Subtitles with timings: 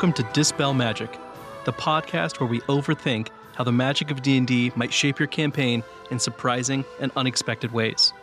[0.00, 1.18] welcome to Dispel Magic,
[1.66, 6.18] the podcast where we overthink how the magic of D&D might shape your campaign in
[6.18, 8.14] surprising and unexpected ways.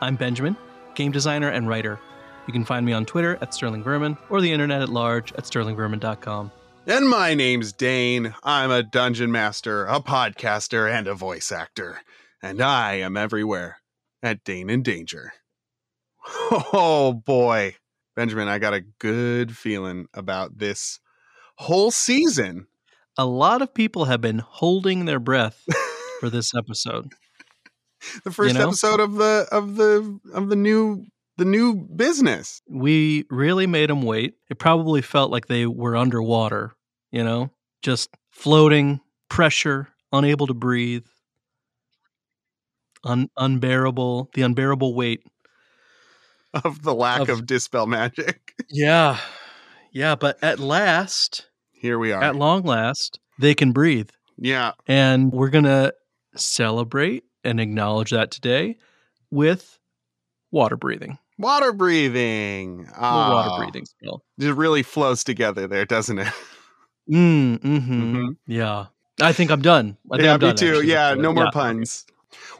[0.00, 0.56] I'm Benjamin,
[0.94, 2.00] game designer and writer.
[2.46, 5.44] You can find me on Twitter at Sterling Vermin or the internet at large at
[5.44, 6.52] sterlingvermin.com.
[6.86, 8.34] And my name's Dane.
[8.42, 12.00] I'm a dungeon master, a podcaster, and a voice actor.
[12.42, 13.76] And I am everywhere
[14.22, 15.34] at Dane in Danger.
[16.50, 17.76] Oh boy.
[18.14, 20.98] Benjamin, I got a good feeling about this
[21.56, 22.66] whole season.
[23.18, 25.64] A lot of people have been holding their breath
[26.20, 27.12] for this episode.
[28.24, 28.68] The first You know?
[28.68, 31.06] episode of the of the of the new
[31.38, 32.62] the new business.
[32.68, 34.34] We really made them wait.
[34.50, 36.72] It probably felt like they were underwater,
[37.10, 37.50] you know,
[37.82, 41.04] just floating, pressure, unable to breathe,
[43.04, 45.22] un- unbearable, the unbearable weight.
[46.54, 48.54] Of the lack Of- of, dispel magic.
[48.70, 49.18] Yeah.
[49.96, 52.22] Yeah, but at last, Here we are.
[52.22, 54.10] at long last, they can breathe.
[54.36, 54.72] yeah.
[54.86, 55.94] And we're going to
[56.34, 58.76] celebrate and acknowledge that today
[59.30, 59.78] with
[60.50, 61.16] water breathing.
[61.38, 62.86] Water breathing.
[62.94, 64.22] Ah, water breathing spell.
[64.38, 66.28] It really flows together there, doesn't it?
[67.08, 68.36] Mm, hmm Mhm.
[68.48, 68.86] Yeah.
[69.22, 69.96] I think I'm done.
[70.12, 70.54] I think yeah, I'm done.
[70.56, 70.68] me too.
[70.72, 71.50] actually, Yeah, no more Yeah.
[71.52, 72.04] puns.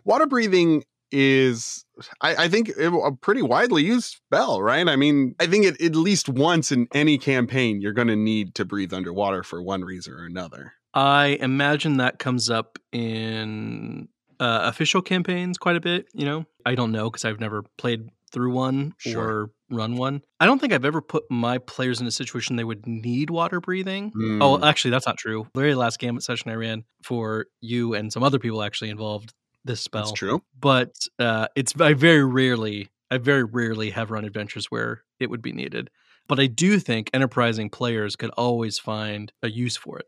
[0.05, 1.85] Water breathing is,
[2.21, 4.87] I, I think, a a pretty widely used spell, right?
[4.89, 8.55] I mean, I think it, at least once in any campaign, you're going to need
[8.57, 10.73] to breathe underwater for one reason or another.
[10.95, 14.09] I imagine that comes up in
[14.41, 16.07] uh, official campaigns quite a bit.
[16.15, 19.23] You know, I don't know because I've never played through one Sure.
[19.23, 20.23] or run one.
[20.41, 23.61] I don't think I've ever put my players in a situation they would need water
[23.61, 24.11] breathing.
[24.13, 24.43] Mm.
[24.43, 25.47] Oh, actually, that's not true.
[25.55, 29.33] The very last Gambit session I ran for you and some other people actually involved
[29.67, 30.05] this spell.
[30.05, 30.43] That's true.
[30.59, 35.43] But uh, it's I very rarely, I very rarely have run adventures where it would
[35.43, 35.91] be needed.
[36.29, 40.07] But I do think enterprising players could always find a use for it.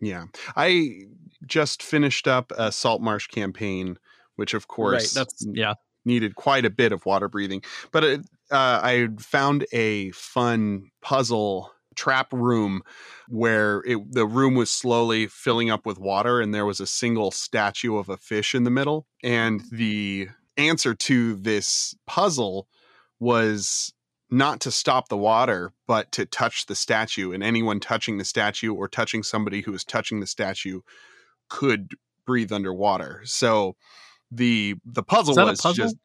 [0.00, 0.24] Yeah.
[0.56, 1.02] I
[1.46, 3.98] just finished up a Salt Marsh campaign,
[4.36, 5.24] which, of course, right.
[5.24, 5.74] That's yeah.
[6.04, 7.62] needed quite a bit of water breathing.
[7.92, 12.82] But it, uh, I found a fun puzzle trap room
[13.28, 17.30] where it, the room was slowly filling up with water, and there was a single
[17.30, 19.06] statue of a fish in the middle.
[19.22, 22.68] And the answer to this puzzle
[23.18, 23.92] was
[24.30, 27.32] not to stop the water, but to touch the statue.
[27.32, 30.80] And anyone touching the statue or touching somebody who was touching the statue
[31.48, 31.92] could
[32.26, 33.22] breathe underwater.
[33.24, 33.76] So
[34.30, 35.84] the the puzzle Is that a was puzzle?
[35.84, 35.96] just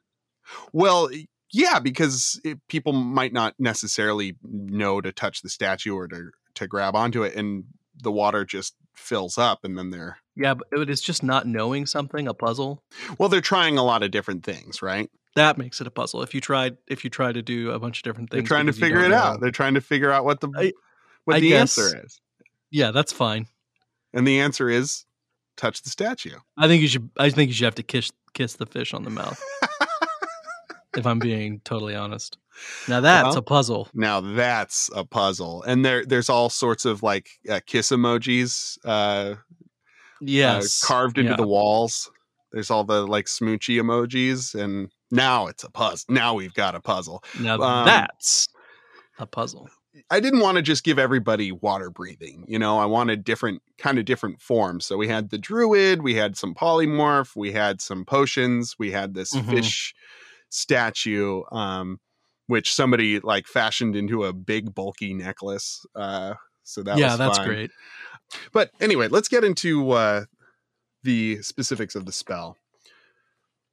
[0.74, 1.10] well,
[1.52, 6.68] yeah, because it, people might not necessarily know to touch the statue or to to
[6.68, 7.64] grab onto it, and
[8.02, 11.86] the water just fills up, and then they're Yeah, but it is just not knowing
[11.86, 12.84] something a puzzle.
[13.18, 15.10] well, they're trying a lot of different things, right?
[15.36, 16.22] That makes it a puzzle.
[16.24, 18.66] If you tried, if you try to do a bunch of different things, They're trying
[18.66, 19.42] to figure it don't out.
[19.42, 20.74] They're trying to figure out what the I-
[21.26, 22.20] what I the guess- answer is,
[22.72, 23.48] Yeah, that's fine.
[24.14, 25.06] and the answer is
[25.56, 26.38] touch the statue.
[26.58, 27.10] I think you should.
[27.18, 29.42] I think you should have to kiss kiss the fish on the mouth.
[30.98, 32.38] If I'm being totally honest.
[32.88, 33.88] Now that's Well, a puzzle.
[33.94, 39.36] Now that's a puzzle, and there there's all sorts of like uh, kiss emojis uh,
[40.22, 41.38] Yes, uh, carved into yeah.
[41.38, 42.12] the walls.
[42.52, 46.06] There's all the like smoochy emojis, and now it's a puzzle.
[46.14, 47.24] Now we've got a puzzle.
[47.40, 48.50] Now um, that's
[49.20, 49.70] a puzzle.
[50.12, 52.46] I didn't want to just give everybody water breathing.
[52.48, 54.86] You know, I wanted different kind of different forms.
[54.86, 59.14] So we had the druid, we had some polymorph, we had some potions, we had
[59.14, 59.50] this Mhm.
[59.50, 59.94] fish
[60.50, 62.00] statue, um,
[62.48, 65.86] which somebody like fashioned into a big bulky necklace.
[65.96, 66.34] Uh,
[66.64, 67.48] so that yeah, that's fun.
[67.48, 67.72] great.
[68.52, 70.26] But anyway, let's get into uh,
[71.04, 72.58] the specifics of the spell.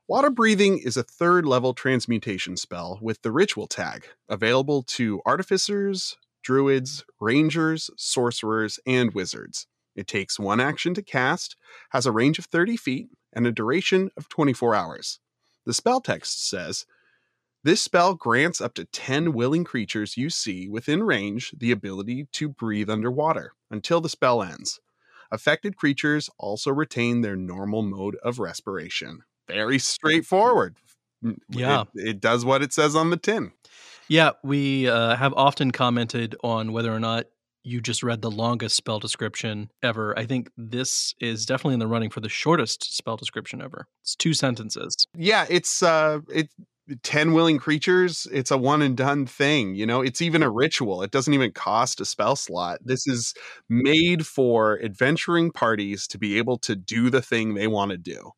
[0.09, 6.17] Water breathing is a third level transmutation spell with the ritual tag, available to artificers,
[6.45, 9.67] druids, rangers, sorcerers, and wizards.
[9.97, 11.57] It takes one action to cast,
[11.91, 15.19] has a range of 30 feet, and a duration of 24 hours.
[15.67, 16.87] The spell text says
[17.65, 22.49] this spell grants up to 10 willing creatures you see within range the ability to
[22.49, 24.81] breathe underwater until the spell ends.
[25.33, 29.23] Affected creatures also retain their normal mode of respiration.
[29.49, 30.77] Very straightforward.
[31.49, 31.85] Yeah.
[31.95, 33.51] It, it does what it says on the tin.
[34.09, 37.27] Yeah, we uh, have often commented on whether or not
[37.67, 40.17] you just read the longest spell description ever.
[40.17, 43.89] I think this is definitely in the running for the shortest spell description ever.
[44.03, 44.95] It's two sentences.
[45.17, 46.49] Yeah, it's uh it
[47.03, 50.03] 10 willing creatures, it's a one and done thing, you know?
[50.03, 51.03] It's even a ritual.
[51.03, 52.79] It doesn't even cost a spell slot.
[52.85, 53.35] This is
[53.69, 58.31] made for adventuring parties to be able to do the thing they want to do.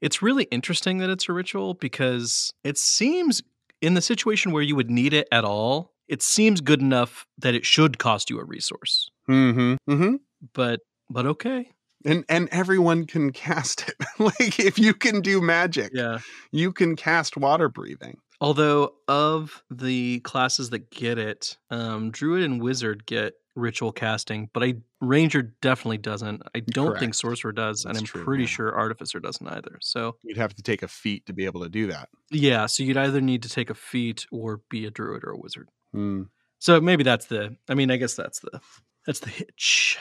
[0.00, 3.42] It's really interesting that it's a ritual because it seems
[3.80, 7.54] in the situation where you would need it at all, it seems good enough that
[7.54, 9.10] it should cost you a resource.
[9.28, 9.92] Mm-hmm.
[9.92, 10.14] Mm-hmm.
[10.52, 10.80] But
[11.10, 11.70] but okay.
[12.04, 13.94] And and everyone can cast it.
[14.18, 16.18] like if you can do magic, Yeah.
[16.52, 18.18] you can cast water breathing.
[18.40, 24.64] Although of the classes that get it, um, druid and wizard get ritual casting, but
[24.64, 26.42] I ranger definitely doesn't.
[26.54, 28.48] I don't think sorcerer does, and I'm true, pretty yeah.
[28.48, 29.78] sure artificer doesn't either.
[29.80, 32.08] So You'd have to take a feat to be able to do that.
[32.32, 35.38] yeah, so you'd either need to take a feat or be a druid or a
[35.38, 35.68] wizard.
[35.94, 36.22] Hmm.
[36.58, 37.56] So maybe that's the.
[37.68, 38.60] I mean, I guess that's the
[39.06, 39.98] that's the hitch.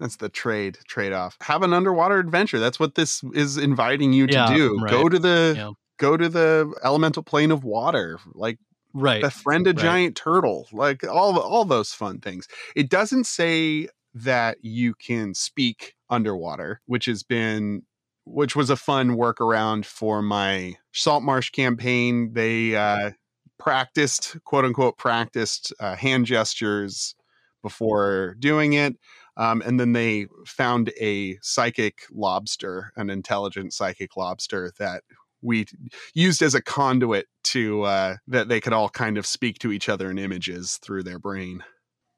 [0.00, 1.36] That's the trade trade off.
[1.42, 2.58] Have an underwater adventure.
[2.58, 4.78] That's what this is inviting you to Yeah, do.
[4.80, 4.90] right.
[4.90, 5.70] Go to the Yeah.
[5.98, 8.18] go to the elemental plane of water.
[8.34, 8.58] Like
[8.92, 9.20] Right.
[9.22, 9.78] befriend a right.
[9.78, 10.68] giant turtle.
[10.72, 12.46] Like all all those fun things.
[12.76, 17.82] It doesn't say that you can speak underwater, which has been
[18.26, 22.32] which was a fun workaround for my salt marsh campaign.
[22.32, 23.10] They uh
[23.58, 27.14] practiced, quote unquote, practiced uh, hand gestures
[27.62, 28.96] before doing it.
[29.36, 35.02] Um, and then they found a psychic lobster, an intelligent psychic lobster that
[35.42, 35.66] we
[36.14, 39.88] used as a conduit to uh, that they could all kind of speak to each
[39.88, 41.62] other in images through their brain.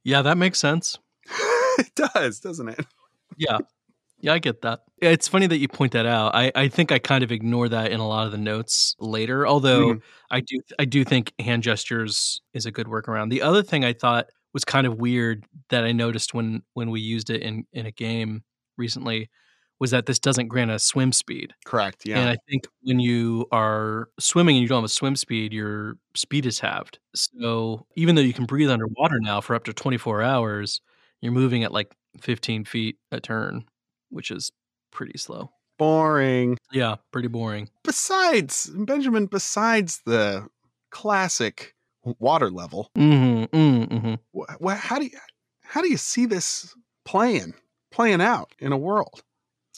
[0.04, 0.98] Yeah, that makes sense.
[1.78, 2.86] it does, doesn't it?
[3.36, 3.58] Yeah.
[4.20, 4.80] Yeah, I get that.
[5.02, 6.34] It's funny that you point that out.
[6.34, 9.46] I, I think I kind of ignore that in a lot of the notes later,
[9.46, 10.02] although Mhm.
[10.30, 13.30] I do I do think hand gestures is a good workaround.
[13.30, 17.00] The other thing I thought was kind of weird that I noticed when when we
[17.00, 18.42] used it in in a game
[18.78, 19.28] recently
[19.78, 21.52] was that this doesn't grant a swim speed.
[21.66, 22.06] Correct.
[22.06, 22.18] Yeah.
[22.20, 25.96] And I think when you are swimming and you don't have a swim speed, your
[26.14, 26.98] speed is halved.
[27.14, 30.80] So even though you can breathe underwater now for up to 24 hours,
[31.20, 33.66] you're moving at like 15 feet a turn,
[34.10, 34.50] which is
[34.92, 35.50] pretty slow.
[35.78, 36.56] Boring.
[36.72, 37.68] Yeah, pretty boring.
[37.84, 40.46] Besides, Benjamin, besides the
[40.90, 41.74] classic
[42.18, 44.14] water level, Mm-hmm, mm-hmm.
[44.38, 45.18] wh- wh- how do you
[45.62, 46.74] how do you see this
[47.04, 47.54] playing
[47.92, 49.22] playing out in a world?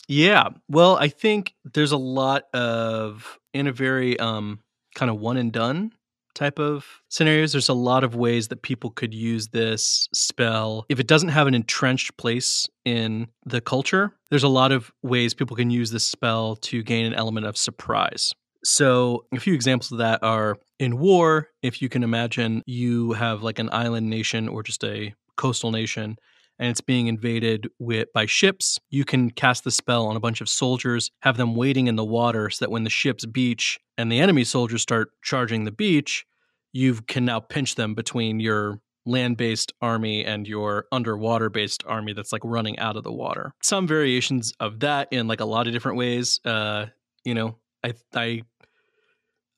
[0.06, 0.50] Yeah.
[0.68, 4.60] Well, I think there's a lot of in a very um
[4.94, 5.92] kind of one and done
[6.34, 7.52] type of scenarios.
[7.52, 10.86] There's a lot of ways that people could use this spell.
[10.88, 15.34] If it doesn't have an entrenched place in the culture, there's a lot of ways
[15.34, 18.32] people can use this spell to gain an element of surprise.
[18.64, 23.42] So, a few examples of that are in war, if you can imagine you have
[23.42, 26.16] like an island nation or just a coastal nation
[26.58, 30.40] and it's being invaded with by ships, you can cast the spell on a bunch
[30.40, 34.10] of soldiers, have them waiting in the water so that when the ships beach and
[34.10, 36.24] the enemy soldiers start charging the beach,
[36.72, 42.42] you can now pinch them between your land-based army and your underwater-based army that's like
[42.44, 43.52] running out of the water.
[43.62, 46.38] Some variations of that in like a lot of different ways.
[46.44, 46.86] Uh,
[47.24, 48.42] you know, I I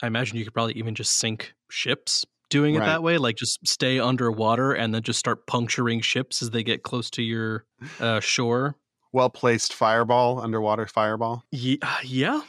[0.02, 2.87] I imagine you could probably even just sink ships doing it Right.
[2.87, 6.82] that way, like just stay underwater and then just start puncturing ships as they get
[6.82, 7.64] close to your
[8.00, 8.76] uh, shore.
[9.12, 11.44] Well placed fireball, underwater fireball.
[11.50, 12.43] Yeah, yeah,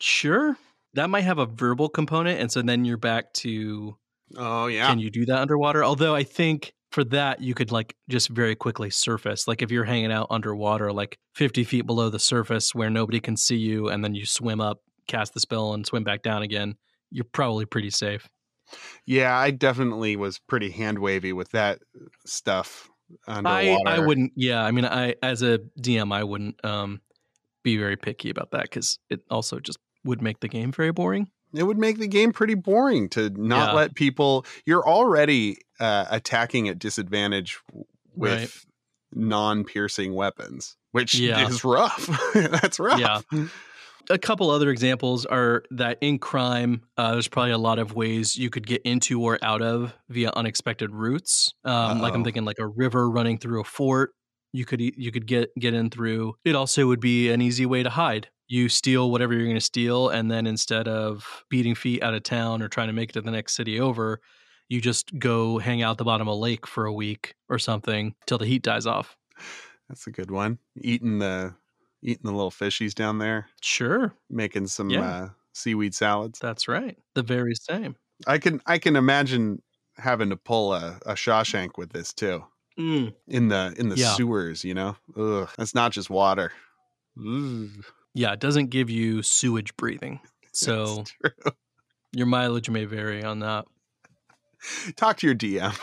[0.00, 0.56] sure.
[0.94, 3.96] That might have a verbal component, and so then you're back to
[4.36, 4.88] Oh yeah.
[4.88, 5.84] can you do that underwater?
[5.84, 9.48] Although I think for that you could like just very quickly surface.
[9.48, 13.36] Like if you're hanging out underwater, like 50 feet below the surface where nobody can
[13.36, 16.76] see you, and then you swim up, cast the spell, and swim back down again,
[17.10, 18.28] you're probably pretty safe.
[19.06, 21.80] yeah, I definitely was pretty hand wavy with that
[22.26, 22.88] stuff
[23.26, 23.88] I, underwater.
[23.88, 24.32] I wouldn't.
[24.36, 27.00] Yeah, I mean, I as a DM, I wouldn't um,
[27.64, 31.28] be very picky about that because it also just would make the game very boring.
[31.54, 33.72] It would make the game pretty boring to not Yeah.
[33.74, 37.58] let people you're already uh, attacking at disadvantage
[38.14, 38.50] with Right.
[39.24, 41.46] non-piercing weapons which Yeah.
[41.48, 43.20] is rough that's rough Yeah.
[44.10, 48.36] a couple other examples are that in crime, uh, there's probably a lot of ways
[48.36, 51.54] you could get into or out of via unexpected routes.
[51.64, 54.10] Um, like I'm thinking, like a river running through a fort.
[54.52, 56.34] You could you could get get in through.
[56.44, 58.28] It also would be an easy way to hide.
[58.46, 62.22] You steal whatever you're going to steal, and then instead of beating feet out of
[62.22, 64.20] town or trying to make it to the next city over,
[64.68, 67.58] you just go hang out at the bottom of a lake for a week or
[67.58, 69.16] something till the heat dies off.
[69.88, 71.54] that's a good one eating the
[72.02, 75.00] eating the little fishies down there Sure, making some Yeah.
[75.02, 76.96] uh, seaweed salads that's right.
[77.14, 77.96] The very same.
[78.26, 79.62] i can i can imagine
[79.98, 82.44] having to pull a, a shawshank with this too
[82.78, 83.14] Mm.
[83.28, 84.14] in the in the Yeah.
[84.14, 86.50] sewers you know Ugh, that's not just water
[87.18, 87.68] Ugh,
[88.14, 90.20] Yeah, it doesn't give you sewage breathing.
[90.56, 91.02] So
[92.12, 93.64] your mileage may vary on that.
[94.94, 95.76] talk to your dm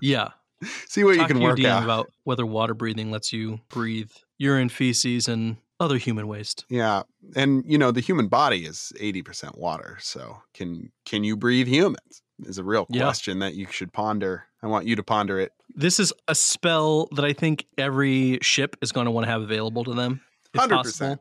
[0.00, 0.28] Yeah.
[0.86, 3.58] see what you can to your work DM out about whether water breathing lets you
[3.68, 6.64] breathe urine, feces, and other human waste.
[6.68, 7.02] Yeah,
[7.34, 9.98] and you know the human body is eighty percent water.
[10.00, 12.22] So can can you breathe humans?
[12.44, 13.02] is a real Yeah.
[13.02, 14.44] question that you should ponder.
[14.62, 15.50] I want you to ponder it.
[15.74, 19.42] This is a spell that I think every ship is going to want to have
[19.42, 20.20] available to them.
[20.56, 21.20] Hundred percent.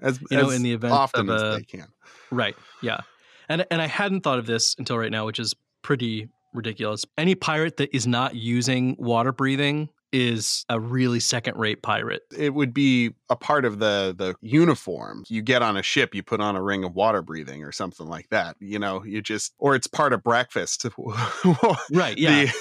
[0.00, 1.86] As You know, as in the event often of as a- they can.
[2.30, 2.56] Right.
[2.82, 3.00] Yeah.
[3.48, 7.04] And and I hadn't thought of this until right now, which is pretty ridiculous.
[7.18, 12.22] Any pirate that is not using water breathing is a really second rate pirate.
[12.38, 15.24] It would be a part of the the uniform.
[15.28, 18.06] You get on a ship, you put on a ring of water breathing or something
[18.06, 18.56] like that.
[18.60, 20.86] You know, you just or it's part of breakfast.
[21.92, 22.16] Right.
[22.16, 22.44] Yeah.
[22.44, 22.52] The,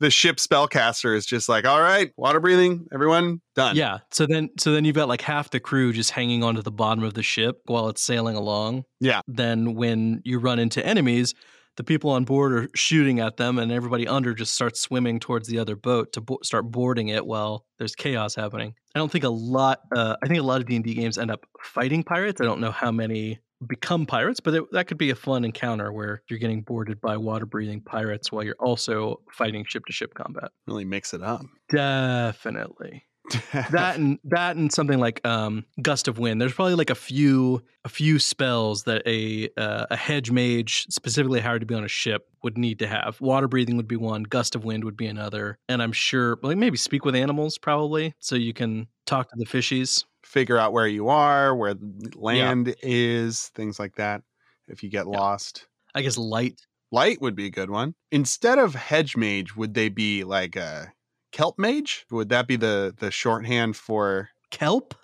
[0.00, 3.76] the ship spellcaster is just like, all right, water breathing, everyone done.
[3.76, 3.98] yeah.
[4.10, 7.04] So then so then you've got like half the crew just hanging onto the bottom
[7.04, 8.84] of the ship while it's sailing along.
[9.00, 9.20] Yeah.
[9.26, 11.34] Then when you run into enemies,
[11.76, 15.48] the people on board are shooting at them and everybody under just starts swimming towards
[15.48, 18.74] the other boat to bo- start boarding it while there's chaos happening.
[18.94, 21.44] I don't think a lot uh, I think a lot of D&D games end up
[21.62, 22.40] fighting pirates.
[22.40, 25.92] I don't know how many become pirates, but it, that could be a fun encounter
[25.92, 30.50] where you're getting boarded by water-breathing pirates while you're also fighting ship-to-ship combat.
[30.66, 31.46] Really mix it up.
[31.70, 33.04] Definitely
[33.70, 36.40] that and that and something like um, gust of wind.
[36.40, 41.40] There's probably like a few a few spells that a uh, a hedge mage specifically
[41.40, 43.20] hired to be on a ship would need to have.
[43.20, 44.22] Water breathing would be one.
[44.22, 45.58] Gust of wind would be another.
[45.68, 49.46] And I'm sure like maybe speak with animals probably so you can talk to the
[49.46, 50.04] fishies.
[50.24, 54.22] Figure out where you are, where the land is, things like that.
[54.68, 55.18] If you get Yeah.
[55.18, 55.66] lost.
[55.94, 56.60] I guess light.
[56.92, 57.94] Light would be a good one.
[58.12, 60.92] Instead of hedge mage, would they be like a
[61.36, 62.06] kelp mage?
[62.10, 64.94] Would that be the the shorthand for Kelp?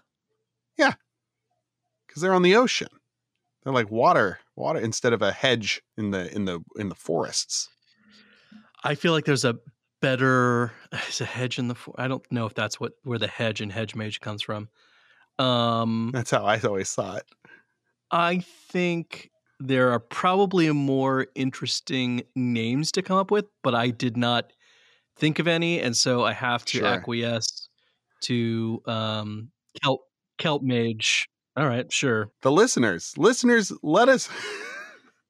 [0.78, 0.94] Yeah,
[2.06, 2.88] because they're on the ocean?
[3.62, 7.68] They're like water, water instead of a hedge in the in the in the forests.
[8.82, 9.58] I feel like there's a
[10.00, 10.72] better
[11.08, 13.70] is a hedge in the I don't know if that's what where the hedge and
[13.70, 14.68] hedge mage comes from.
[15.38, 17.26] Um That's how I always saw it.
[18.10, 24.16] I think there are probably more interesting names to come up with, but I did
[24.16, 24.52] not
[25.16, 26.86] think of any, and so I have to Sure.
[26.86, 27.68] acquiesce
[28.22, 29.50] to um,
[29.82, 30.00] kelp
[30.38, 31.28] kelp mage.
[31.56, 32.30] All right, sure.
[32.42, 34.28] The listeners, listeners, let us.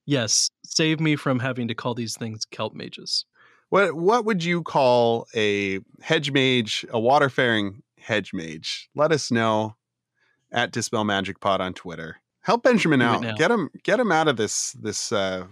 [0.04, 3.24] Yes, save me from having to call these things kelp mages.
[3.68, 8.88] what what would you call a hedge mage, a waterfaring hedge mage?
[8.96, 9.76] Let us know
[10.50, 12.16] at Dispel Magic Pod on Twitter.
[12.40, 13.22] Help Benjamin out.
[13.38, 15.46] Get him get him out of this this uh,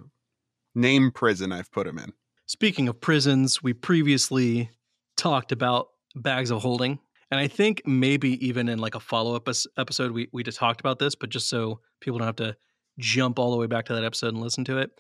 [0.75, 2.13] name prison I've put him in.
[2.51, 4.71] Speaking of prisons, we previously
[5.17, 6.99] talked about bags of holding.
[7.31, 10.81] And I think maybe even in like a follow up episode, we, we just talked
[10.81, 12.57] about this, but just so people don't have to
[12.99, 14.91] jump all the way back to that episode and listen to it.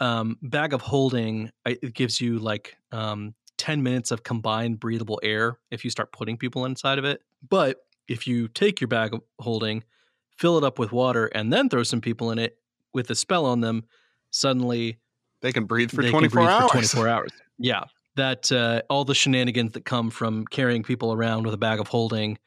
[0.00, 5.58] Um, bag of holding, it gives you like um, 10 minutes of combined breathable air
[5.72, 7.22] if you start putting people inside of it.
[7.50, 9.82] But if you take your bag of holding,
[10.38, 12.56] fill it up with water, and then throw some people in it
[12.92, 13.82] with a spell on them,
[14.30, 15.00] suddenly
[15.44, 16.70] They can breathe for they twenty can breathe hours.
[16.70, 17.30] For 24 hours.
[17.58, 17.84] Yeah.
[18.16, 21.88] That uh, all the shenanigans that come from carrying people around with a bag of
[21.88, 22.38] holding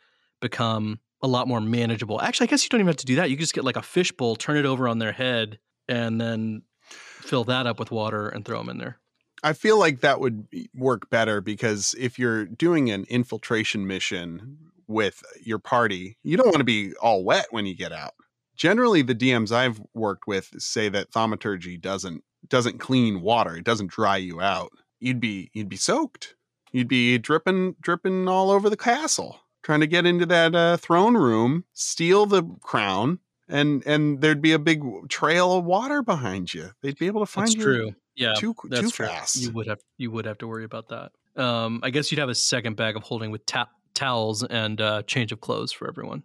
[0.41, 2.19] become a lot more manageable.
[2.19, 3.29] Actually, I guess you don't even have to do that.
[3.29, 6.63] You can just get like a fishbowl, turn it over on their head, and then
[6.89, 8.97] fill that up with water and throw them in there.
[9.43, 15.21] I feel like that would work better because if you're doing an infiltration mission with
[15.43, 18.15] your party, you don't want to be all wet when you get out.
[18.55, 23.91] Generally, the DMs I've worked with say that thaumaturgy doesn't doesn't clean water; it doesn't
[23.91, 24.71] dry you out.
[24.99, 26.35] You'd be you'd be soaked.
[26.71, 31.15] You'd be dripping dripping all over the castle, trying to get into that uh, throne
[31.15, 36.71] room, steal the crown, and and there'd be a big trail of water behind you.
[36.81, 37.95] They'd be able to find That's you true.
[38.15, 39.05] Yeah, too that's too true.
[39.07, 39.37] fast.
[39.37, 41.11] You would have you would have to worry about that.
[41.41, 45.03] Um, I guess you'd have a second bag of holding with ta- towels and uh,
[45.03, 46.23] change of clothes for everyone,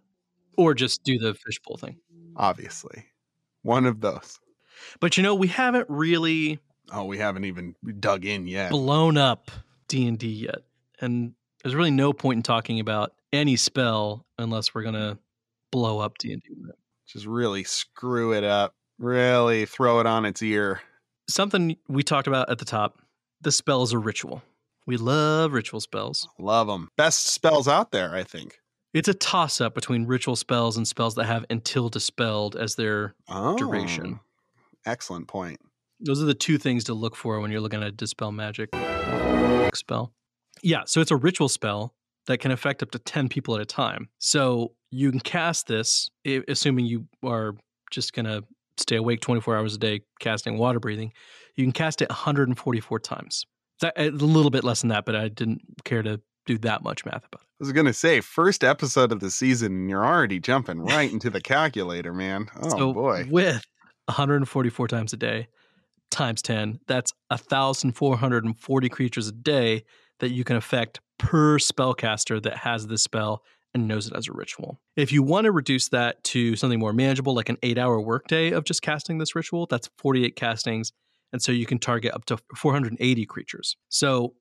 [0.57, 1.97] or just do the fishbowl thing.
[2.35, 3.05] obviously.
[3.61, 4.39] One of those.
[4.99, 6.59] But you know, we haven't really
[6.91, 8.69] Oh, we haven't even dug in yet.
[8.71, 9.49] blown up
[9.87, 10.59] D&D yet.
[10.99, 15.17] And there's really no point in talking about any spell unless we're going to
[15.71, 16.41] blow up D&D.
[17.07, 18.75] Just really screw it up.
[18.99, 20.81] Really throw it on its ear.
[21.29, 22.99] Something we talked about at the top,
[23.41, 24.43] the spell is a ritual.
[24.85, 26.27] We love ritual spells.
[26.37, 26.89] Love them.
[26.97, 28.59] Best spells out there, I think.
[28.93, 33.15] It's a toss up between ritual spells and spells that have until dispelled as their
[33.29, 34.19] Oh, Duration.
[34.85, 35.59] Excellent point.
[35.99, 38.69] those are the two things to look for when you're looking at a dispel magic
[39.73, 40.13] spell.
[40.61, 41.93] Yeah, so it's a ritual spell
[42.27, 44.09] that can affect up to 10 people at a time.
[44.19, 46.09] So you can cast this,
[46.47, 47.55] assuming you are
[47.91, 48.43] just going to
[48.77, 51.11] stay awake 24 hours a day casting water breathing.
[51.55, 53.45] You can cast it 144 times.
[53.81, 57.05] That, a little bit less than that, but I didn't care to do that much
[57.05, 57.47] math about it.
[57.47, 61.11] I was going to say, first episode of the season, and you're already jumping right
[61.11, 62.49] into the calculator, man.
[62.61, 63.27] Oh, so boy.
[63.29, 63.65] with
[64.05, 65.47] 144 times a day,
[66.11, 66.79] times 10.
[66.87, 69.83] That's 1,440 creatures a day
[70.19, 73.43] that you can affect per spellcaster that has this spell
[73.73, 74.79] and knows it as a ritual.
[74.95, 78.51] If you want to reduce that to something more manageable, like an eight hour workday
[78.51, 80.91] of just casting this ritual, that's 48 castings.
[81.31, 83.75] And so you can target up to 480 creatures.
[83.89, 84.35] So,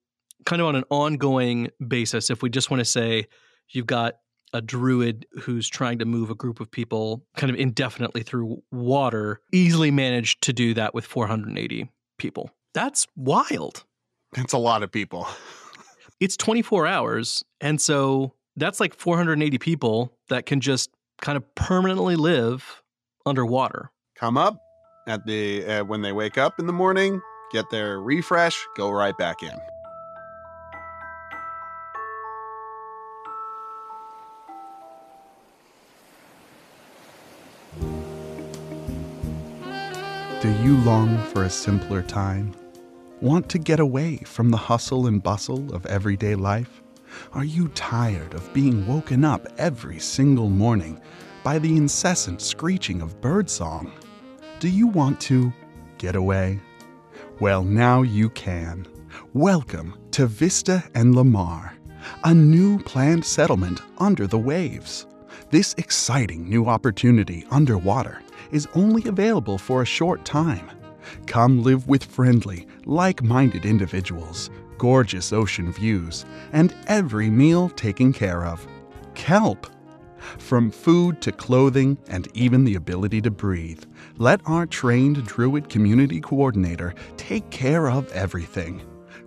[0.45, 3.27] kind of on an ongoing basis, if we just want to say
[3.71, 4.15] you've got
[4.53, 9.41] a druid who's trying to move a group of people kind of indefinitely through water,
[9.53, 12.51] easily managed to do that with 480 people.
[12.75, 13.85] That's wild.
[14.33, 15.27] That's a lot of people.
[16.21, 17.43] It's 24 hours.
[17.61, 20.91] And so that's like 480 people that can just
[21.21, 22.83] kind of permanently live
[23.27, 23.91] underwater.
[24.17, 24.61] Come up
[25.09, 29.17] at the uh, when they wake up in the morning, get their refresh, go right
[29.19, 29.59] back in.
[40.43, 42.53] Do you long for a simpler time?
[43.21, 46.83] Want to get away from the hustle and bustle of everyday life?
[47.33, 51.01] Are you tired of being woken up every single morning
[51.45, 53.93] by the incessant screeching of birdsong?
[54.59, 55.53] Do you want to
[55.99, 56.59] get away?
[57.39, 58.89] Well, now you can.
[59.35, 61.77] Welcome to Vista and Lamar,
[62.25, 65.07] a new planned settlement under the waves.
[65.51, 68.22] This exciting new opportunity underwater
[68.53, 70.71] is only available for a short time.
[71.27, 78.45] Come live with friendly, like minded individuals, gorgeous ocean views, and every meal taken care
[78.45, 78.67] of.
[79.15, 79.67] Kelp!
[80.39, 83.83] From food to clothing and even the ability to breathe,
[84.19, 88.83] let our trained Druid community coordinator take care of everything.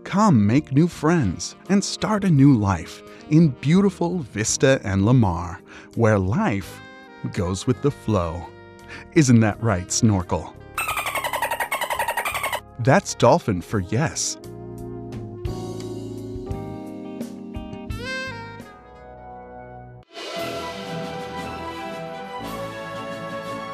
[0.06, 5.60] Come make new friends and start a new life in beautiful Vista and Lamar,
[5.96, 6.80] where life
[7.34, 8.46] goes with the flow.
[9.14, 10.56] Isn't that right, Snorkel?
[12.80, 14.38] That's dolphin for yes.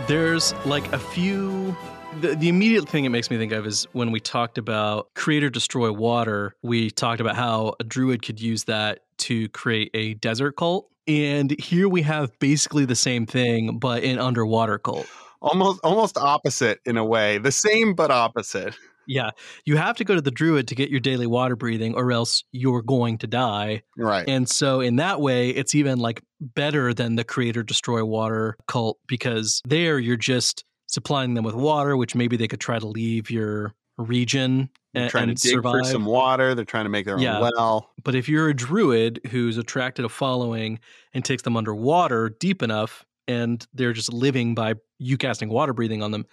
[0.08, 1.76] There's like a few.
[2.20, 5.44] The, the immediate thing it makes me think of is when we talked about create
[5.44, 10.14] or destroy water, we talked about how a druid could use that to create a
[10.16, 10.88] desert cult.
[11.08, 15.08] And here we have basically the same thing, but in underwater cult.
[15.42, 17.40] Almost almost opposite in a way.
[17.40, 18.76] The same but opposite.
[19.08, 19.32] Yeah.
[19.66, 22.44] You have to go to the druid to get your daily water breathing, or else
[22.52, 23.82] you're going to die.
[23.98, 24.28] Right.
[24.28, 28.56] And so, in that way, it's even like better than the create or destroy water
[28.68, 32.88] cult because there you're just supplying them with water, which maybe they could try to
[32.88, 35.74] leave your region They're and, trying and to dig survive.
[35.74, 36.56] for some water.
[36.56, 37.90] They're trying to make their own well.
[38.04, 40.80] But if you're a druid who's attracted a following
[41.14, 46.04] and takes them underwater deep enough and they're just living by you casting water breathing
[46.04, 46.26] on them,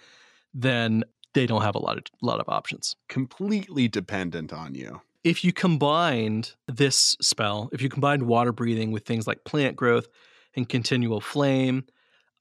[0.53, 1.03] then
[1.33, 2.95] they don't have a lot of lot of options.
[3.07, 5.01] Completely dependent on you.
[5.23, 10.07] If you combined this spell, if you combined water breathing with things like plant growth
[10.55, 11.85] and continual flame,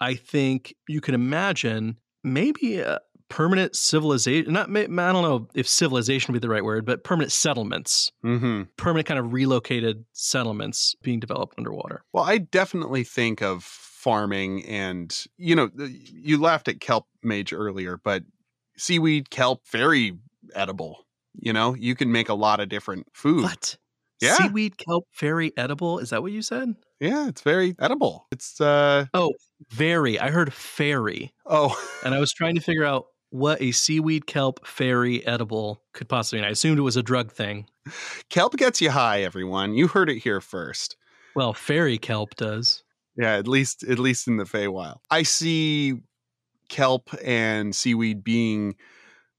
[0.00, 4.52] I think you can imagine maybe a permanent civilization.
[4.52, 8.62] Not, I don't know if civilization would be the right word, but permanent settlements hmm
[8.76, 12.04] permanent kind of relocated settlements being developed underwater.
[12.12, 17.98] Well, I definitely think of farming and, you know, you laughed at kelp mage earlier,
[18.02, 18.22] but
[18.76, 20.18] seaweed, kelp, very
[20.54, 21.04] edible.
[21.40, 23.42] You know, you can make a lot of different food.
[23.42, 23.76] What?
[24.20, 24.34] Yeah.
[24.34, 25.98] Seaweed kelp very edible?
[26.00, 26.74] Is that what you said?
[27.00, 28.26] Yeah, it's very edible.
[28.32, 29.32] It's, uh, Oh,
[29.70, 30.18] very.
[30.18, 31.32] I heard fairy.
[31.46, 36.08] oh, And I was trying to figure out what a seaweed kelp fairy edible could
[36.08, 36.48] possibly mean.
[36.48, 37.66] I assumed it was a drug thing.
[38.30, 39.74] kelp gets you high, everyone.
[39.74, 40.96] You heard it here first.
[41.34, 42.82] Well, fairy kelp does.
[43.16, 44.98] Yeah, at least at least in the Feywild.
[45.10, 46.00] I see
[46.68, 48.76] kelp and seaweed being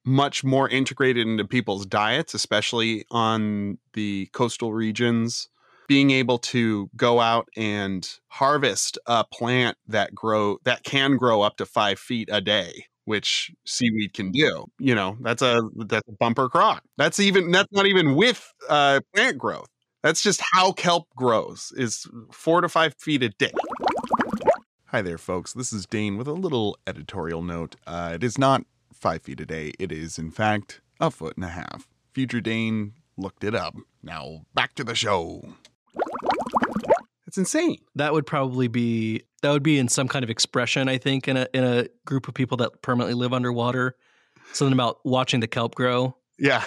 [0.06, 5.49] much more integrated into people's diets, especially on the coastal regions.
[5.88, 11.58] Being able to go out and harvest a plant that grow that can grow up
[11.58, 14.65] to five feet a day, which seaweed can do.
[14.78, 16.84] You know, that's a that's a bumper crop.
[16.95, 19.67] That's even that's not even with uh, plant growth.
[20.04, 23.52] That's just how kelp grows is four to five feet a day.
[24.86, 25.54] Hi there, folks.
[25.54, 27.78] This is Dane with a little editorial note.
[27.88, 29.74] Uh, it is not five feet a day.
[29.80, 31.88] It is, in fact, a foot and a half.
[32.13, 33.76] Future Dane looked it up.
[34.04, 35.56] Now, back to the show.
[37.30, 37.78] It's insane.
[37.94, 41.38] That would probably be that would be in some kind of expression, I think, in
[41.38, 43.96] a in a group of people that permanently live underwater.
[44.52, 46.18] Something about watching the kelp grow.
[46.39, 46.63] Yeah.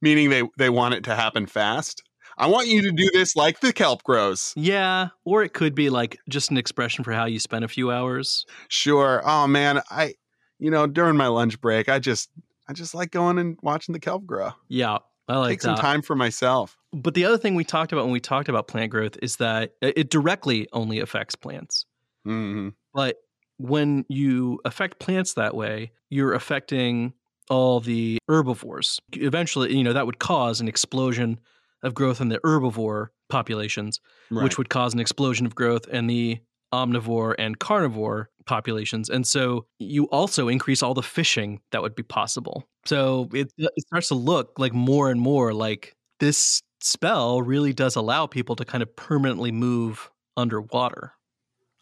[0.00, 2.04] Meaning they, they want it to happen fast.
[2.38, 4.52] I want you to do this like the kelp grows.
[4.54, 7.90] Yeah, or it could be like just an expression for how you spend a few
[7.90, 8.46] hours.
[8.68, 9.22] Sure.
[9.24, 10.14] Oh man, I
[10.60, 12.30] you know, during my lunch break, I just
[12.68, 14.52] I I just like going and watching the kelp grow.
[14.68, 15.80] Yeah, I like Take some that.
[15.80, 16.76] time for myself.
[16.92, 19.72] But the other thing we talked about when we talked about plant growth is that
[19.80, 21.86] it directly only affects plants.
[22.24, 23.16] hmm But
[23.58, 27.12] when you affect plants that way, you're affecting
[27.48, 29.00] all the herbivores.
[29.12, 31.38] Eventually, you know, that would cause an explosion
[31.82, 36.40] of growth in the herbivore populations, which would cause an explosion of growth in the
[36.72, 39.08] omnivore and carnivore populations.
[39.08, 42.64] And so you also increase all the fishing that would be possible.
[42.86, 47.72] So it, uh, it starts to look like more and more like this spell really
[47.72, 51.12] does allow people to kind of permanently move underwater.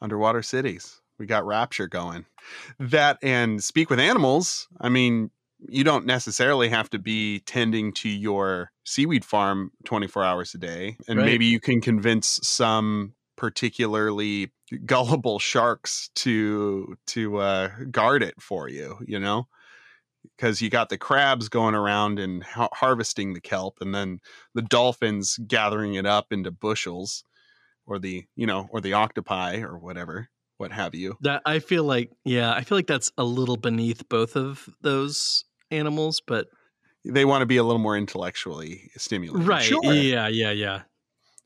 [0.02, 1.00] underwater cities.
[1.18, 2.24] We got Rapture going.
[2.78, 4.68] That and speak with animals.
[4.80, 5.30] I mean,
[5.68, 10.96] you don't necessarily have to be tending to your seaweed farm 24 hours a day.
[11.06, 11.26] And Right.
[11.26, 14.52] maybe you can convince some particularly
[14.86, 19.48] gullible sharks to to uh, guard it for you, you know?
[20.36, 24.20] Because you got the crabs going around and ha- harvesting the kelp, and then
[24.54, 27.24] the dolphins gathering it up into bushels,
[27.86, 31.16] or the you know, or the octopi or whatever, what have you.
[31.22, 35.44] That I feel like, yeah, I feel like that's a little beneath both of those
[35.70, 36.48] animals, but
[37.04, 39.80] They want to be a little more intellectually stimulated, right, Sure.
[39.82, 40.82] yeah, yeah, yeah,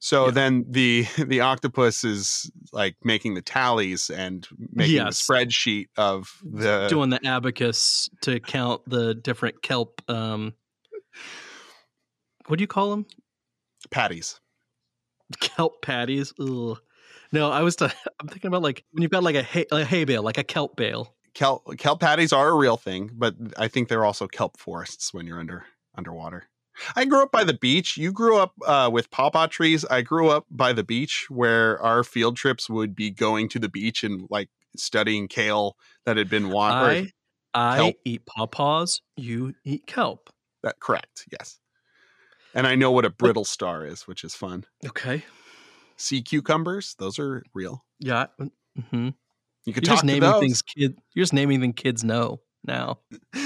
[0.05, 0.31] So Yeah.
[0.33, 5.27] then the the octopus is like making the tallies and making Yes.
[5.27, 10.03] the spreadsheet of the doing the abacus to count the different kelp.
[10.07, 10.53] Um,
[12.49, 13.07] what do you call them?
[13.90, 14.40] patties.
[15.40, 16.35] Kelp patties.
[16.38, 16.79] Ugh.
[17.33, 17.77] No, I was.
[17.77, 17.87] T-
[18.21, 20.45] I'm thinking about like when you've got like a hay, a hay bale, like a
[20.45, 21.14] kelp bale.
[21.33, 25.27] Kelp kelp patties are a real thing, but I think they're also kelp forests when
[25.27, 25.64] you're under
[25.97, 26.45] underwater.
[26.96, 27.96] I grew up by the beach.
[27.96, 29.84] You grew up uh, with pawpaw trees.
[29.84, 33.68] I grew up by the beach, where our field trips would be going to the
[33.68, 37.12] beach and like studying kale that had been watered.
[37.54, 39.00] I I eat pawpaws.
[39.16, 40.30] You eat kelp.
[40.62, 41.60] That correct, yes.
[42.54, 44.64] And I know what a brittle star is, which is fun.
[44.87, 45.24] Okay.
[45.96, 47.84] Sea cucumbers, those are real.
[48.00, 48.26] Yeah.
[48.90, 49.10] hmm
[49.64, 50.98] You could You're talk just naming things kid.
[51.14, 52.98] You're just naming things kids know now.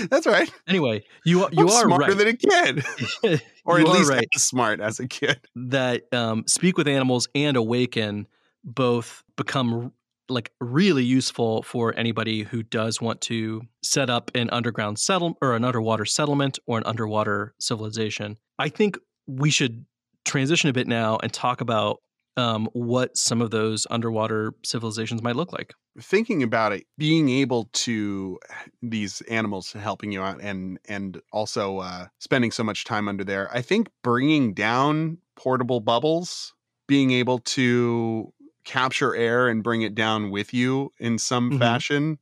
[0.08, 0.52] That's right.
[0.66, 2.16] Anyway, you are you I'm are smarter right.
[2.16, 4.28] than a kid, or at least right.
[4.34, 5.40] as smart as a kid.
[5.54, 8.26] that um, speak with animals and awaken
[8.64, 9.92] both become
[10.28, 15.54] like really useful for anybody who does want to set up an underground settle or
[15.54, 18.36] an underwater settlement or an underwater civilization.
[18.58, 19.86] I think we should
[20.24, 22.00] transition a bit now and talk about
[22.38, 25.74] um, what some of those underwater civilizations might look like.
[26.00, 28.38] Thinking about it, being able to
[28.82, 33.50] these animals helping you out, and and also uh, spending so much time under there,
[33.52, 36.54] I think bringing down portable bubbles,
[36.86, 38.32] being able to
[38.64, 41.58] capture air and bring it down with you in some Mhm.
[41.58, 42.18] fashion,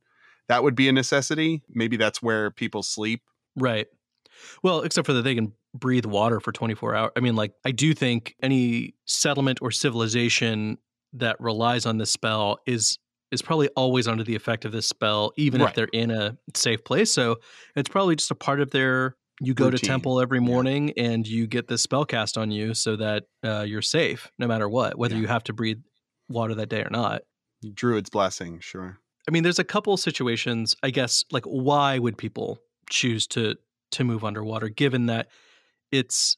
[0.47, 1.61] that would be a necessity.
[1.69, 3.21] Maybe that's where people sleep.
[3.55, 3.87] Right.
[4.63, 7.11] Well, except for that they can breathe water for 24 hours.
[7.15, 10.77] I mean, like, I do think any settlement or civilization
[11.13, 12.97] that relies on this spell is
[13.31, 15.69] is probably always under the effect of this spell, even Right.
[15.69, 17.11] if they're in a safe place.
[17.13, 17.37] So
[17.75, 20.45] it's probably just a part of their you go to temple every Yeah.
[20.45, 24.47] morning and you get this spell cast on you so that uh, you're safe no
[24.47, 25.21] matter what, whether Yeah.
[25.21, 25.79] you have to breathe
[26.29, 27.21] water that day or not.
[27.73, 28.97] Druid's blessing, sure.
[29.27, 33.55] I mean, there's a couple situations, I guess, like why would people choose to
[33.91, 35.27] to move underwater given that
[35.91, 36.37] it's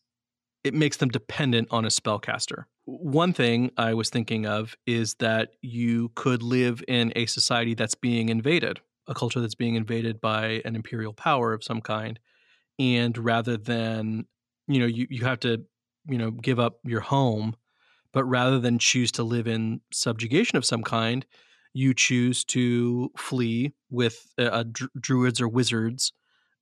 [0.64, 2.66] it makes them dependent on a spellcaster.
[2.86, 7.96] One thing I was thinking of is that you could live in a society that's
[7.96, 12.20] being invaded, a culture that's being invaded by an imperial power of some kind.
[12.78, 14.26] And rather than,
[14.68, 15.64] you know, you, you have to,
[16.08, 17.56] you know, give up your home,
[18.12, 21.26] but rather than choose to live in subjugation of some kind,
[21.74, 26.12] you choose to flee with uh, uh, dru- druids or wizards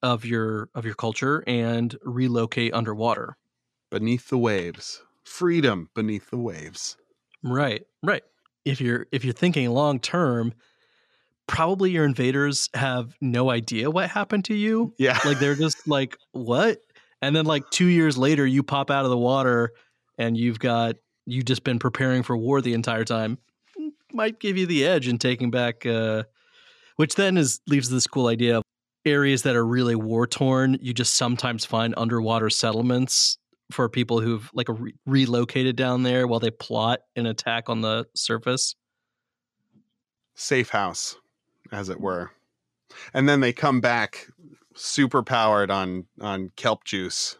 [0.03, 3.38] of your of your culture and relocate underwater.
[3.89, 5.03] Beneath the waves.
[5.23, 6.97] Freedom beneath the waves.
[7.43, 8.23] Right, right.
[8.65, 10.53] If you're if you're thinking long term,
[11.47, 14.93] probably your invaders have no idea what happened to you.
[14.97, 15.17] Yeah.
[15.25, 16.79] Like they're just like, "What?"
[17.21, 19.73] And then like 2 years later you pop out of the water
[20.17, 23.38] and you've got you've just been preparing for war the entire time.
[24.13, 26.23] Might give you the edge in taking back uh
[26.97, 28.63] which then is leaves this cool idea of
[29.07, 30.77] areas that are really war torn.
[30.81, 33.37] You just sometimes find underwater settlements
[33.71, 38.05] for people who've like re- relocated down there while they plot an attack on the
[38.15, 38.75] surface.
[40.35, 41.15] safe house,
[41.71, 42.31] as it were.
[43.13, 44.27] And then they come back
[44.75, 47.37] super powered on on kelp juice.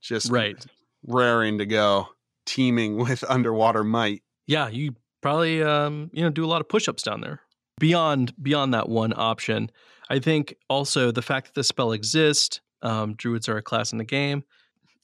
[0.00, 0.64] Just Right.
[1.06, 2.08] raring to go,
[2.46, 4.22] teeming with underwater might.
[4.46, 7.40] Yeah, you probably um, you know do a lot of push-ups down there.
[7.80, 9.70] beyond beyond that one option,
[10.10, 13.98] I think also the fact that the spell exists, um, druids are a class in
[13.98, 14.44] the game.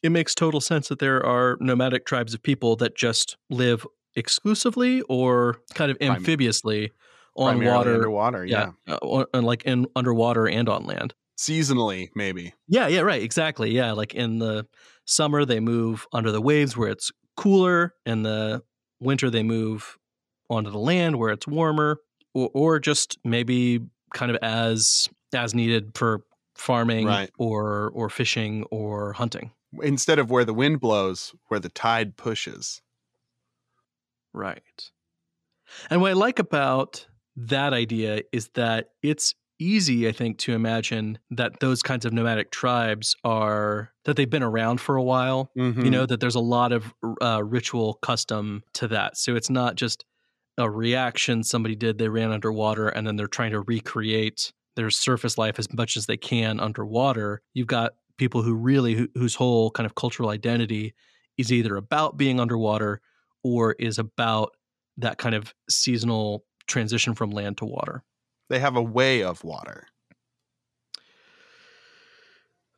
[0.02, 3.86] It makes total sense that there are nomadic tribes of people that just live
[4.16, 6.92] exclusively or kind of amphibiously
[7.36, 7.94] on water.
[7.94, 8.44] underwater.
[8.44, 8.70] Yeah.
[8.88, 11.14] uh, or- and like in underwater and on land.
[11.38, 12.54] Seasonally, maybe.
[12.68, 13.70] Yeah, yeah, right, exactly.
[13.70, 14.66] Yeah, like in the
[15.04, 18.62] summer they move under the waves where it's cooler, in the
[19.00, 19.98] winter they move
[20.48, 21.98] onto the land where it's warmer,
[22.34, 23.80] or, or just maybe
[24.14, 26.22] kind of as as needed for
[26.54, 27.30] farming Right.
[27.38, 29.50] or or fishing or hunting.
[29.82, 32.80] Instead of where the wind blows, where the tide pushes.
[34.32, 34.90] Right.
[35.90, 41.18] And what I like about that idea is that it's easy, I think, to imagine
[41.30, 45.50] that those kinds of nomadic tribes are that they've been around for a while.
[45.56, 45.84] Mhm.
[45.84, 49.16] You know, that there's a lot of uh, ritual custom to that.
[49.16, 50.04] So it's not just
[50.58, 55.38] a reaction somebody did, they ran underwater, and then they're trying to recreate their surface
[55.38, 57.42] life as much as they can underwater.
[57.54, 60.94] You've got people who really, who, whose whole kind of cultural identity
[61.36, 63.00] is either about being underwater
[63.42, 64.52] or is about
[64.96, 68.02] that kind of seasonal transition from land to water.
[68.48, 69.86] they have a way of water.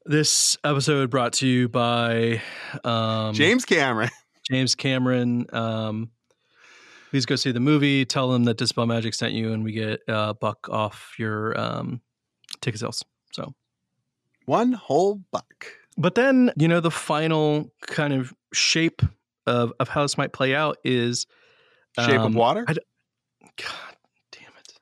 [0.05, 2.41] This episode brought to you by
[2.85, 4.11] um, James Cameron.
[4.49, 5.47] James Cameron.
[5.53, 6.11] Um,
[7.11, 8.05] please go see the movie.
[8.05, 12.01] Tell them that Dispel Magic sent you, and we get a buck off your um,
[12.61, 13.05] ticket sales.
[13.33, 13.55] So,
[14.47, 15.67] One whole buck.
[15.99, 19.03] but then you know the final kind of shape
[19.47, 21.27] of of how this might play out is
[21.99, 22.65] Shape um, of water.
[22.69, 22.81] I d-
[23.57, 23.97] God
[24.33, 24.73] damn it!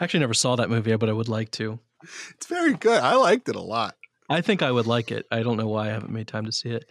[0.00, 1.78] I actually never saw that movie, but I would like to.
[2.34, 3.00] It's very good.
[3.00, 3.94] I liked it a lot.
[4.28, 5.26] I think I would like it.
[5.30, 6.88] I don't know why I haven't made time to see it.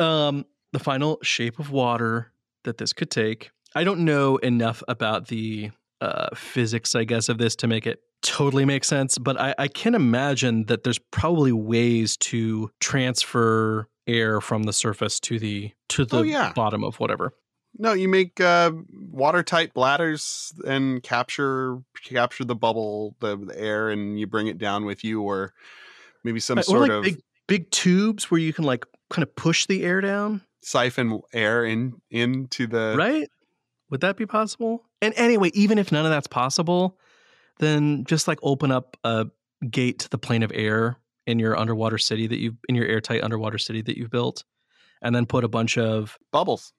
[0.00, 2.32] Um, the final shape of water
[2.64, 3.50] that this could take.
[3.74, 8.00] I don't know enough about the uh, physics, I guess, of this to make it
[8.22, 14.40] totally make sense, but I, I can imagine that there's probably ways to transfer air
[14.40, 16.52] from the surface to the to the Oh, yeah.
[16.54, 17.32] bottom of whatever.
[17.78, 18.72] No, you make uh,
[19.10, 24.84] watertight bladders and capture capture the bubble, the, the air, and you bring it down
[24.84, 25.54] with you, or
[26.22, 29.34] maybe some or sort like of big big tubes where you can like kind of
[29.36, 30.42] push the air down.
[30.62, 32.94] siphon air in into the.
[32.98, 33.28] right?
[33.92, 34.86] Would that be possible?
[35.02, 36.98] And anyway, even if none of that's possible,
[37.58, 39.26] then just like open up a
[39.70, 43.22] gate to the plane of air in your underwater city that you in your airtight
[43.22, 44.44] underwater city that you've built,
[45.02, 46.72] and then put a bunch of Bubbles.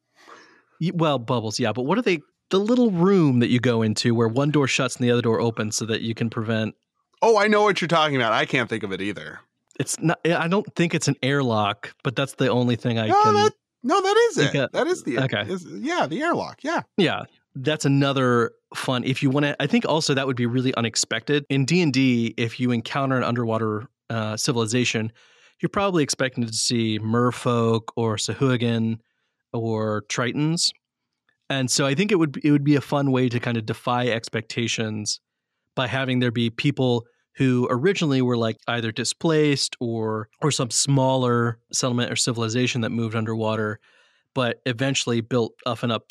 [0.96, 1.72] well bubbles, yeah.
[1.72, 2.20] But what are they?
[2.50, 5.40] The little room that you go into where one door shuts and the other door
[5.40, 6.74] opens, so that you can prevent.
[7.22, 8.34] Oh, I know what you're talking about.
[8.34, 9.40] I can't think of it either.
[9.80, 10.20] It's not.
[10.26, 13.34] I don't think it's an airlock, but that's the only thing I no, can.
[13.36, 14.72] that no, that is it.
[14.72, 15.44] that is the okay.
[15.48, 16.64] is- yeah, the airlock.
[16.64, 17.24] Yeah, Yeah,
[17.56, 19.04] that's another fun.
[19.04, 21.94] If you want to, I think also that would be really unexpected in D and
[21.94, 22.34] D.
[22.38, 25.12] If you encounter an underwater uh, civilization,
[25.62, 29.00] you're probably expecting to see merfolk or Sahuagin
[29.52, 30.72] or Tritons,
[31.50, 33.66] and so I think it would it would be a fun way to kind of
[33.66, 35.20] defy expectations
[35.76, 41.60] by having there be people who originally were like either displaced or or some smaller
[41.72, 43.80] settlement or civilization that moved underwater
[44.36, 46.08] but eventually built up and up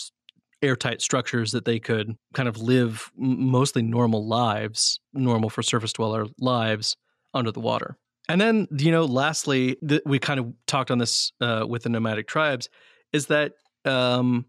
[0.63, 6.27] airtight structures that they could kind of live mostly normal lives normal for surface dweller
[6.39, 6.97] lives
[7.35, 7.97] under the water.
[8.29, 11.89] And then you know lastly th- we kind of talked on this uh, with the
[11.89, 12.69] nomadic tribes
[13.13, 13.53] is that
[13.85, 14.47] um,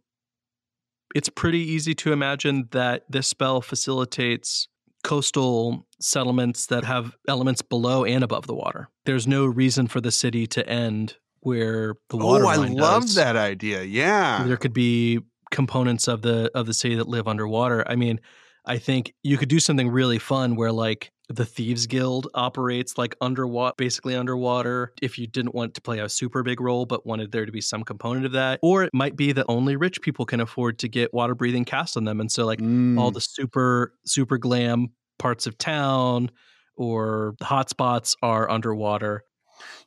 [1.16, 4.68] it's pretty easy to imagine that this spell facilitates
[5.04, 8.90] coastal settlements that have elements below and above the water.
[9.06, 12.58] There's no reason for the city to end where the oh, water is.
[12.58, 13.16] Oh, I love does.
[13.16, 13.84] that idea.
[13.84, 14.44] Yeah.
[14.46, 15.20] There could be
[15.52, 17.88] components of the of the city that live underwater.
[17.88, 18.20] I mean,
[18.66, 23.16] I think you could do something really fun where like the thieves guild operates like
[23.22, 27.32] underwater basically underwater if you didn't want to play a super big role but wanted
[27.32, 30.26] there to be some component of that or it might be that only rich people
[30.26, 33.00] can afford to get water breathing cast on them and so like Mm.
[33.00, 36.30] all the super super glam parts of town
[36.76, 39.24] or the hotspots are underwater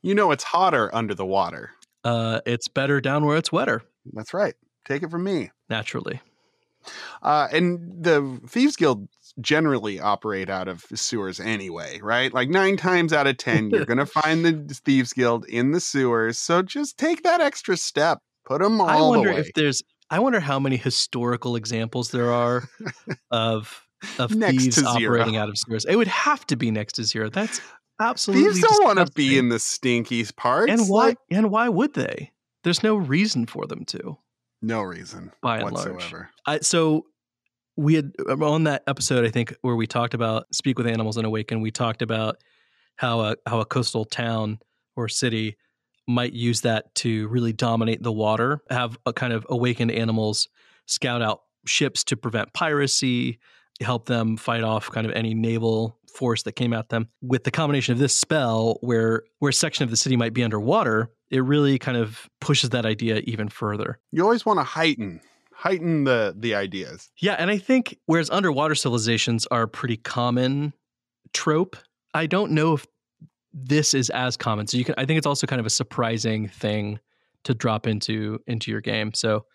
[0.03, 1.71] you know it's hotter under the water.
[2.05, 3.83] uh it's better down where it's wetter
[4.15, 4.55] That's right.
[4.87, 5.51] Take it from me.
[5.69, 6.21] naturally
[7.23, 9.09] Uh, and the Thieves Guild
[9.41, 12.33] generally operate out of sewers anyway, right?
[12.33, 15.81] Like nine times out of 10, you're going to find the Thieves Guild in the
[15.81, 16.39] sewers.
[16.39, 19.83] So just take that extra step, put them all I wonder if there's.
[20.09, 22.69] I wonder how many historical examples there are
[23.31, 23.87] of
[24.19, 25.85] of Next thieves operating out of sewers.
[25.85, 27.29] It would have to be next to zero.
[27.29, 27.61] That's
[28.01, 28.53] absolutely.
[28.53, 30.71] Thieves don't want to be in the stinky parts.
[30.71, 31.09] And why?
[31.09, 32.33] Like, and why would they?
[32.63, 34.19] There's no reason for them to.
[34.67, 35.93] No reason By and large.
[35.93, 36.31] whatsoever.
[36.47, 37.07] I, so
[37.77, 41.17] we had um, on that episode, I think, where we talked about speak with animals
[41.17, 41.61] and awaken.
[41.61, 42.39] We talked about
[42.97, 44.59] how a how a coastal town
[44.97, 45.57] or city
[46.09, 50.49] might use that to really dominate the water, have a kind of awakened animals
[50.87, 53.39] scout out ships to prevent piracy,
[53.81, 57.09] help them fight off kind of any naval force that came at them.
[57.21, 60.43] With the combination of this spell, where where a section of the city might be
[60.43, 63.99] underwater, it really kind of pushes that idea even further.
[64.13, 65.21] You always want to heighten
[65.53, 67.11] heighten the the ideas.
[67.19, 70.73] Yeah, and I think whereas underwater civilizations are a pretty common
[71.33, 71.77] trope,
[72.15, 72.87] I don't know if
[73.53, 74.67] this is as common.
[74.67, 77.01] So you can I think it's also kind of a surprising thing
[77.45, 79.13] to drop into into your game.
[79.15, 79.47] So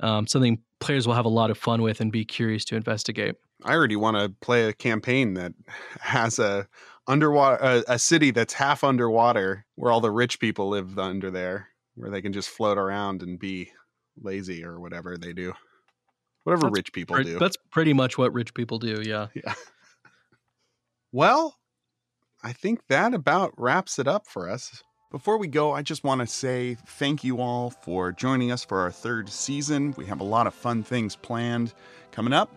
[0.00, 3.36] um, something players will have a lot of fun with and be curious to investigate.
[3.64, 5.52] I already want to play a campaign that
[6.00, 6.66] has a
[7.06, 11.30] underwater a, uh, a, city that's half underwater where all the rich people live under
[11.30, 13.70] there where they can just float around and be
[14.20, 15.52] lazy or whatever they do.
[16.44, 17.38] Whatever that's rich people pre- do.
[17.38, 19.28] That's pretty much what rich people do, yeah.
[19.34, 19.54] Yeah.
[21.12, 21.56] well,
[22.42, 24.82] I think that about wraps it up for us.
[25.10, 28.80] Before we go, I just want to say thank you all for joining us for
[28.80, 29.94] our third season.
[29.98, 31.74] We have a lot of fun things planned
[32.12, 32.50] coming up.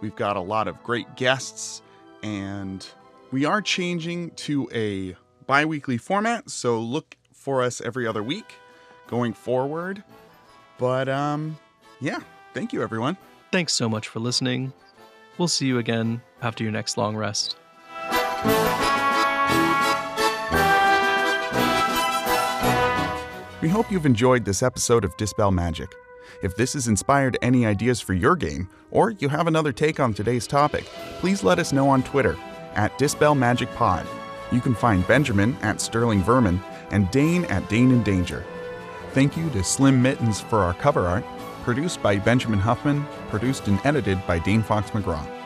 [0.00, 1.82] We've got a lot of great guests,
[2.22, 2.86] and
[3.30, 8.54] we are changing to a bi weekly format, so look for us every other week
[9.06, 10.02] going forward.
[10.78, 11.58] But um,
[12.00, 12.20] yeah,
[12.54, 13.16] thank you, everyone.
[13.50, 14.72] Thanks so much for listening.
[15.36, 17.56] We'll see you again after your next long rest.
[23.60, 25.92] We hope you've enjoyed this episode of Dispel Magic.
[26.42, 30.14] If this has inspired any ideas for your game, or you have another take on
[30.14, 30.84] today's topic,
[31.18, 32.36] please let us know on Twitter
[32.74, 34.06] at Dispel Magic Pod.
[34.50, 38.44] You can find Benjamin at Sterling Vermin and Dane at Dane in Danger.
[39.12, 41.24] Thank you to Slim Mittens for our cover art,
[41.64, 45.37] produced by Benjamin Huffman, produced and edited by Dane Fox McGraw.